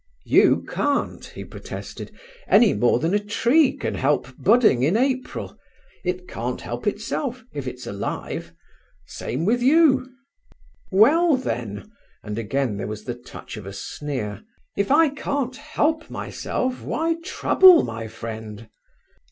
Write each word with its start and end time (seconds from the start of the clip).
"You 0.25 0.63
can't, 0.67 1.23
he 1.23 1.45
protested, 1.45 2.11
"any 2.47 2.73
more 2.73 2.97
than 2.97 3.13
a 3.13 3.19
tree 3.19 3.77
can 3.77 3.93
help 3.93 4.27
budding 4.35 4.81
in 4.81 4.97
April—it 4.97 6.27
can't 6.27 6.59
help 6.59 6.87
itself, 6.87 7.43
if 7.53 7.67
it's 7.67 7.85
alive; 7.85 8.51
same 9.05 9.45
with 9.45 9.61
you." 9.61 10.09
"Well, 10.89 11.37
then"—and 11.37 12.39
again 12.39 12.77
there 12.77 12.87
was 12.87 13.03
the 13.03 13.13
touch 13.13 13.57
of 13.57 13.67
a 13.67 13.73
sneer—"if 13.73 14.89
I 14.89 15.09
can't 15.09 15.55
help 15.55 16.09
myself, 16.09 16.81
why 16.81 17.17
trouble, 17.23 17.83
my 17.83 18.07
friend?" 18.07 18.69